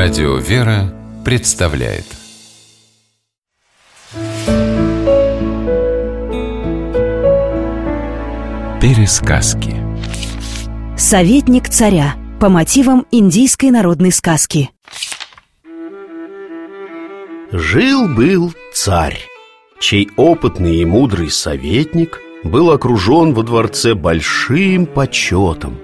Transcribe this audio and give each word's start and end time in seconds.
Радио 0.00 0.36
«Вера» 0.36 0.94
представляет. 1.24 2.04
Пересказки. 8.80 9.74
Советник 10.96 11.68
царя 11.68 12.14
по 12.38 12.48
мотивам 12.48 13.06
индийской 13.10 13.72
народной 13.72 14.12
сказки. 14.12 14.70
Жил-был 17.50 18.54
царь, 18.72 19.18
чей 19.80 20.10
опытный 20.16 20.76
и 20.76 20.84
мудрый 20.84 21.28
советник 21.28 22.20
был 22.44 22.70
окружен 22.70 23.34
во 23.34 23.42
дворце 23.42 23.94
большим 23.94 24.86
почетом. 24.86 25.76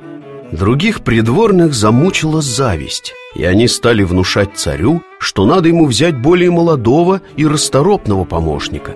Других 0.52 1.02
придворных 1.02 1.74
замучила 1.74 2.40
зависть, 2.40 3.12
и 3.34 3.44
они 3.44 3.68
стали 3.68 4.02
внушать 4.02 4.56
царю, 4.56 5.02
что 5.18 5.44
надо 5.44 5.68
ему 5.68 5.86
взять 5.86 6.16
более 6.16 6.50
молодого 6.50 7.20
и 7.36 7.46
расторопного 7.46 8.24
помощника. 8.24 8.94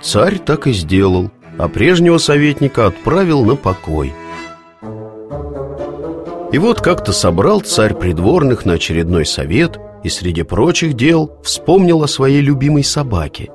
Царь 0.00 0.38
так 0.38 0.66
и 0.66 0.72
сделал, 0.72 1.30
а 1.58 1.68
прежнего 1.68 2.18
советника 2.18 2.86
отправил 2.86 3.44
на 3.44 3.56
покой. 3.56 4.12
И 6.52 6.58
вот 6.58 6.80
как-то 6.80 7.12
собрал 7.12 7.60
царь 7.60 7.94
придворных 7.94 8.64
на 8.64 8.74
очередной 8.74 9.26
совет 9.26 9.78
и 10.02 10.08
среди 10.08 10.42
прочих 10.42 10.94
дел 10.94 11.32
вспомнил 11.42 12.02
о 12.02 12.08
своей 12.08 12.40
любимой 12.40 12.84
собаке. 12.84 13.50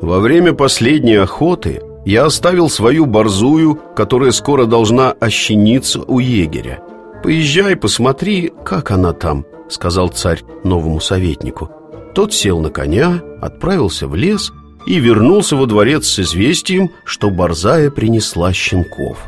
Во 0.00 0.20
время 0.20 0.52
последней 0.52 1.16
охоты 1.16 1.80
я 2.04 2.26
оставил 2.26 2.68
свою 2.68 3.06
борзую, 3.06 3.80
которая 3.96 4.30
скоро 4.30 4.66
должна 4.66 5.12
ощениться 5.12 6.02
у 6.02 6.18
егеря. 6.18 6.80
«Поезжай, 7.22 7.74
посмотри, 7.74 8.52
как 8.64 8.90
она 8.92 9.12
там»,— 9.12 9.44
сказал 9.68 10.08
царь 10.08 10.42
новому 10.64 11.00
советнику. 11.00 11.70
Тот 12.14 12.32
сел 12.32 12.60
на 12.60 12.70
коня, 12.70 13.22
отправился 13.40 14.08
в 14.08 14.14
лес 14.14 14.52
и 14.86 14.98
вернулся 14.98 15.56
во 15.56 15.66
дворец 15.66 16.06
с 16.06 16.20
известием, 16.20 16.90
что 17.04 17.30
борзая 17.30 17.90
принесла 17.90 18.52
щенков. 18.52 19.18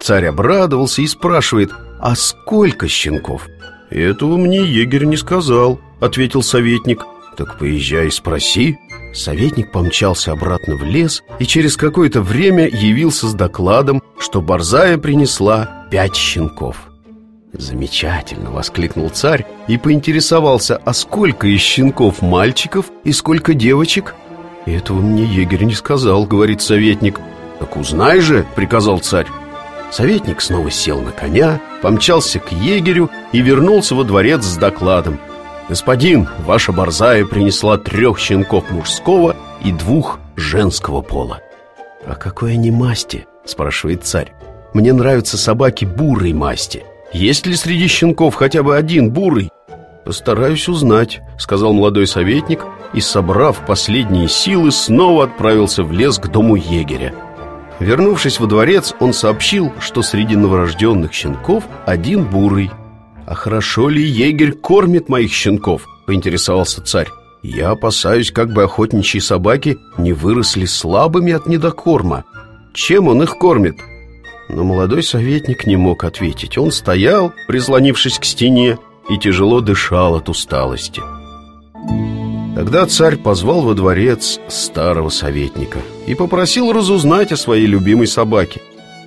Царь 0.00 0.26
обрадовался 0.26 1.02
и 1.02 1.06
спрашивает, 1.06 1.70
а 2.00 2.14
сколько 2.14 2.88
щенков? 2.88 3.46
«Этого 3.90 4.38
мне 4.38 4.64
егерь 4.64 5.04
не 5.04 5.18
сказал»,— 5.18 5.78
ответил 6.00 6.42
советник. 6.42 7.04
«Так 7.36 7.58
поезжай 7.58 8.06
и 8.06 8.10
спроси». 8.10 8.78
Советник 9.12 9.70
помчался 9.70 10.32
обратно 10.32 10.76
в 10.76 10.82
лес 10.82 11.22
и 11.38 11.44
через 11.44 11.76
какое-то 11.76 12.22
время 12.22 12.66
явился 12.66 13.28
с 13.28 13.34
докладом, 13.34 14.02
что 14.18 14.40
борзая 14.40 14.96
принесла 14.96 15.86
пять 15.90 16.16
щенков. 16.16 16.91
«Замечательно!»— 17.52 18.50
воскликнул 18.52 19.10
царь 19.10 19.44
и 19.66 19.76
поинтересовался, 19.76 20.80
а 20.84 20.94
сколько 20.94 21.46
из 21.46 21.60
щенков 21.60 22.22
мальчиков 22.22 22.86
и 23.04 23.12
сколько 23.12 23.52
девочек? 23.52 24.14
«Этого 24.64 25.00
мне 25.00 25.24
егерь 25.24 25.64
не 25.64 25.74
сказал»,— 25.74 26.24
говорит 26.26 26.62
советник. 26.62 27.20
«Так 27.58 27.76
узнай 27.76 28.20
же!»— 28.20 28.46
приказал 28.56 29.00
царь. 29.00 29.26
Советник 29.90 30.40
снова 30.40 30.70
сел 30.70 31.02
на 31.02 31.10
коня, 31.10 31.60
помчался 31.82 32.38
к 32.38 32.52
егерю 32.52 33.10
и 33.32 33.42
вернулся 33.42 33.94
во 33.94 34.04
дворец 34.04 34.44
с 34.44 34.56
докладом. 34.56 35.20
«Господин, 35.68 36.28
ваша 36.46 36.72
борзая 36.72 37.26
принесла 37.26 37.76
трех 37.76 38.18
щенков 38.18 38.70
мужского 38.70 39.36
и 39.62 39.72
двух 39.72 40.18
женского 40.36 41.02
пола». 41.02 41.40
«А 42.06 42.14
какой 42.14 42.54
они 42.54 42.70
масти?»— 42.70 43.26
спрашивает 43.44 44.04
царь. 44.04 44.32
«Мне 44.72 44.92
нравятся 44.94 45.36
собаки 45.36 45.84
бурой 45.84 46.32
масти». 46.32 46.84
Есть 47.12 47.46
ли 47.46 47.56
среди 47.56 47.88
щенков 47.88 48.34
хотя 48.34 48.62
бы 48.62 48.76
один 48.76 49.10
бурый? 49.10 49.50
Постараюсь 50.04 50.68
узнать, 50.68 51.20
сказал 51.38 51.72
молодой 51.72 52.06
советник 52.06 52.64
и, 52.94 53.00
собрав 53.00 53.64
последние 53.66 54.28
силы, 54.28 54.72
снова 54.72 55.24
отправился 55.24 55.84
в 55.84 55.92
лес 55.92 56.18
к 56.18 56.28
дому 56.28 56.56
егеря. 56.56 57.14
Вернувшись 57.78 58.40
во 58.40 58.46
дворец, 58.46 58.94
он 59.00 59.12
сообщил, 59.12 59.72
что 59.80 60.02
среди 60.02 60.36
новорожденных 60.36 61.12
щенков 61.12 61.64
один 61.86 62.24
бурый. 62.24 62.70
«А 63.26 63.34
хорошо 63.34 63.88
ли 63.88 64.02
егерь 64.02 64.52
кормит 64.52 65.08
моих 65.08 65.32
щенков?»– 65.32 65.86
поинтересовался 66.06 66.82
царь. 66.82 67.08
«Я 67.42 67.70
опасаюсь, 67.70 68.30
как 68.30 68.52
бы 68.52 68.64
охотничьи 68.64 69.20
собаки 69.20 69.78
не 69.98 70.12
выросли 70.12 70.64
слабыми 70.64 71.32
от 71.32 71.46
недокорма. 71.46 72.24
Чем 72.74 73.08
он 73.08 73.22
их 73.22 73.38
кормит?» 73.38 73.76
Но 74.52 74.64
молодой 74.64 75.02
советник 75.02 75.66
не 75.66 75.76
мог 75.76 76.04
ответить. 76.04 76.58
Он 76.58 76.70
стоял, 76.70 77.32
прислонившись 77.48 78.18
к 78.18 78.24
стене 78.24 78.78
И 79.08 79.18
тяжело 79.18 79.60
дышал 79.60 80.14
от 80.14 80.28
усталости. 80.28 81.02
Тогда 82.54 82.86
царь 82.86 83.16
позвал 83.16 83.62
во 83.62 83.74
дворец 83.74 84.38
старого 84.48 85.08
советника 85.08 85.78
И 86.06 86.14
попросил 86.14 86.72
разузнать 86.72 87.32
о 87.32 87.38
своей 87.38 87.66
любимой 87.66 88.06
собаке. 88.06 88.60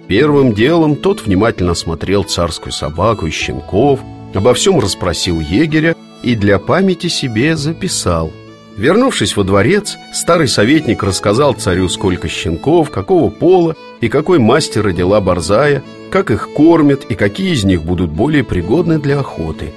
Первым 0.07 0.53
делом 0.53 0.95
тот 0.95 1.22
внимательно 1.22 1.73
осмотрел 1.73 2.23
царскую 2.23 2.73
собаку 2.73 3.27
и 3.27 3.31
щенков 3.31 4.00
Обо 4.33 4.53
всем 4.56 4.79
расспросил 4.79 5.39
егеря 5.39 5.95
И 6.23 6.35
для 6.35 6.57
памяти 6.57 7.07
себе 7.07 7.56
записал. 7.56 8.31
Вернувшись 8.77 9.38
во 9.38 9.44
дворец, 9.44 9.95
старый 10.12 10.50
советник 10.50 11.01
рассказал 11.01 11.53
царю, 11.53 11.88
сколько 11.88 12.27
щенков, 12.27 12.89
какого 12.89 13.29
пола 13.29 13.75
и 14.06 14.08
какой 14.08 14.38
масти 14.38 14.78
родила 14.78 15.20
борзая, 15.20 15.82
как 16.12 16.30
их 16.30 16.50
кормят 16.54 17.06
и 17.10 17.16
какие 17.16 17.54
из 17.54 17.64
них 17.64 17.84
будут 17.84 18.12
более 18.12 18.44
пригодны 18.44 19.00
для 19.00 19.20
охоты. 19.20 19.74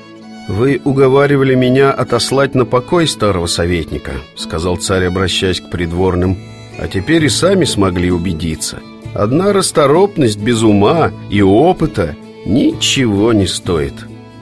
«Вы 0.48 0.82
уговаривали 0.84 1.54
меня 1.54 1.92
отослать 1.92 2.54
на 2.54 2.66
покой 2.66 3.08
старого 3.08 3.46
советника»,— 3.46 4.12
сказал 4.36 4.76
царь, 4.76 5.06
обращаясь 5.06 5.62
к 5.62 5.70
придворным, 5.70 6.36
«а 6.78 6.88
теперь 6.88 7.24
и 7.24 7.30
сами 7.30 7.64
смогли 7.64 8.10
убедиться. 8.10 8.80
Одна 9.14 9.54
расторопность 9.54 10.38
без 10.38 10.62
ума 10.62 11.10
и 11.30 11.40
опыта 11.40 12.14
ничего 12.44 13.32
не 13.32 13.46
стоит». 13.46 13.94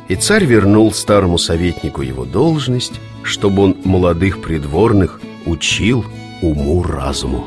И 0.09 0.17
царь 0.17 0.47
вернул 0.47 0.93
старому 0.93 1.39
советнику 1.39 2.03
его 2.03 2.25
должность, 2.25 3.01
чтобы 3.23 3.63
он 3.63 3.77
молодых 3.85 4.43
придворных 4.43 5.21
учил 5.47 6.05
уму-разуму. 6.43 7.47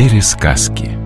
Пересказки 0.00 0.99